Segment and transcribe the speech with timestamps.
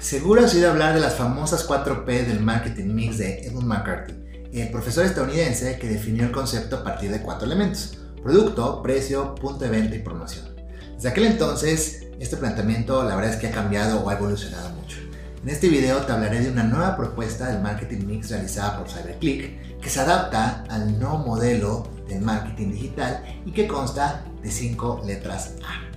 [0.00, 4.14] Seguro has oído hablar de las famosas 4P del marketing mix de Edmund McCarthy,
[4.50, 9.62] el profesor estadounidense que definió el concepto a partir de cuatro elementos, producto, precio, punto
[9.62, 10.46] de venta y promoción.
[10.94, 14.96] Desde aquel entonces, este planteamiento la verdad es que ha cambiado o ha evolucionado mucho.
[15.42, 19.80] En este video te hablaré de una nueva propuesta del marketing mix realizada por CyberClick
[19.82, 25.56] que se adapta al nuevo modelo del marketing digital y que consta de cinco letras
[25.62, 25.89] A.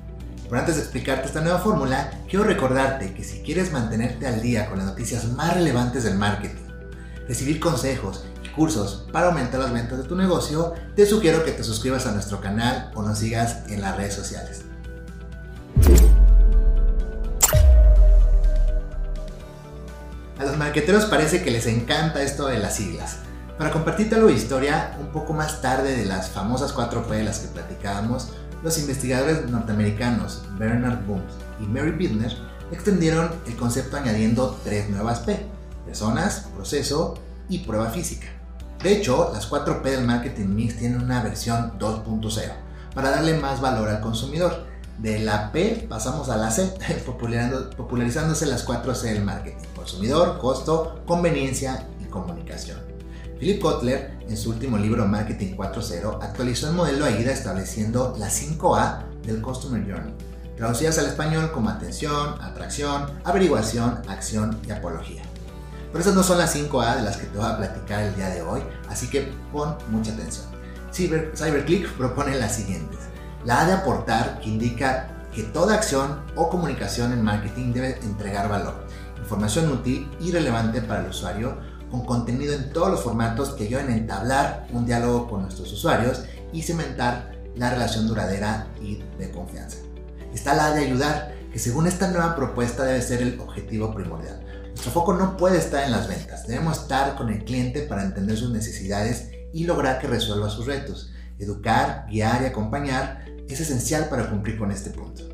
[0.54, 4.70] Pero antes de explicarte esta nueva fórmula, quiero recordarte que si quieres mantenerte al día
[4.70, 6.70] con las noticias más relevantes del marketing,
[7.28, 11.64] recibir consejos y cursos para aumentar las ventas de tu negocio, te sugiero que te
[11.64, 14.62] suscribas a nuestro canal o nos sigas en las redes sociales.
[20.38, 23.18] A los marqueteros parece que les encanta esto de las siglas.
[23.58, 27.40] Para compartirte algo de historia, un poco más tarde de las famosas 4P de las
[27.40, 28.30] que platicábamos,
[28.64, 31.22] los investigadores norteamericanos Bernard Booth
[31.60, 32.36] y Mary Bittner
[32.72, 35.46] extendieron el concepto añadiendo tres nuevas P,
[35.86, 37.16] personas, proceso
[37.50, 38.28] y prueba física.
[38.82, 42.52] De hecho, las 4P del marketing mix tienen una versión 2.0
[42.96, 44.72] para darle más valor al consumidor.
[44.98, 46.72] De la P pasamos a la C,
[47.78, 52.93] popularizándose las 4C del marketing, consumidor, costo, conveniencia y comunicación.
[53.44, 59.04] Philip Kotler, en su último libro Marketing 4.0, actualizó el modelo AIDA estableciendo las 5A
[59.24, 60.14] del Customer Journey,
[60.56, 65.24] traducidas al español como atención, atracción, averiguación, acción y apología.
[65.92, 68.30] Pero esas no son las 5A de las que te voy a platicar el día
[68.30, 70.46] de hoy, así que pon mucha atención.
[70.94, 73.00] Cyber, CyberClick propone las siguientes.
[73.44, 78.48] La A de aportar, que indica que toda acción o comunicación en marketing debe entregar
[78.48, 78.86] valor,
[79.18, 81.58] información útil y relevante para el usuario
[81.94, 86.24] con contenido en todos los formatos que ayuden a entablar un diálogo con nuestros usuarios
[86.52, 89.78] y cementar la relación duradera y de confianza.
[90.34, 94.44] Está la de ayudar, que según esta nueva propuesta debe ser el objetivo primordial.
[94.70, 98.38] Nuestro foco no puede estar en las ventas, debemos estar con el cliente para entender
[98.38, 101.12] sus necesidades y lograr que resuelva sus retos.
[101.38, 105.30] Educar, guiar y acompañar es esencial para cumplir con este punto.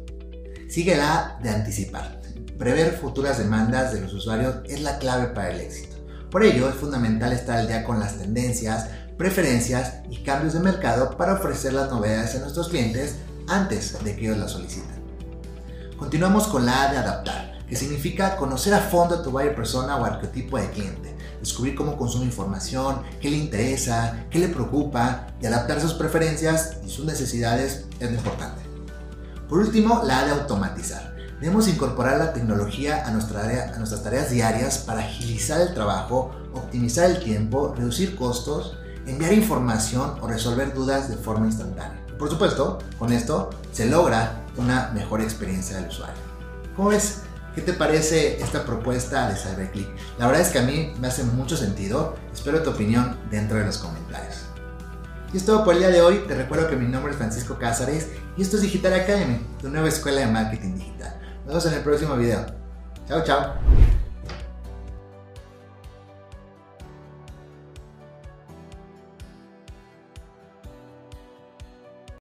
[0.68, 2.20] Sigue la de anticipar.
[2.58, 5.99] Prever futuras demandas de los usuarios es la clave para el éxito.
[6.32, 11.18] Por ello, es fundamental estar al día con las tendencias, preferencias y cambios de mercado
[11.18, 13.16] para ofrecer las novedades a nuestros clientes
[13.48, 15.00] antes de que ellos las soliciten.
[15.98, 19.98] Continuamos con la A de adaptar, que significa conocer a fondo a tu buyer persona
[19.98, 25.48] o arquetipo de cliente, descubrir cómo consume información, qué le interesa, qué le preocupa y
[25.48, 28.62] adaptar sus preferencias y sus necesidades es importante.
[29.50, 33.42] Por último, la A de automatizar, Debemos incorporar la tecnología a, nuestra
[33.74, 40.16] a nuestras tareas diarias para agilizar el trabajo, optimizar el tiempo, reducir costos, enviar información
[40.20, 42.06] o resolver dudas de forma instantánea.
[42.18, 46.22] Por supuesto, con esto se logra una mejor experiencia del usuario.
[46.76, 47.22] ¿Cómo ves?
[47.56, 49.88] ¿Qué te parece esta propuesta de CyberClick?
[50.18, 52.16] La verdad es que a mí me hace mucho sentido.
[52.34, 54.42] Espero tu opinión dentro de los comentarios.
[55.34, 56.26] Y es todo por el día de hoy.
[56.28, 59.88] Te recuerdo que mi nombre es Francisco Cázares y esto es Digital Academy, tu nueva
[59.88, 61.19] escuela de marketing digital.
[61.50, 62.46] Nos vemos en el próximo video.
[63.08, 63.89] Chao, chao.